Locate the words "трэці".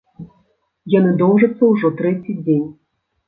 1.99-2.37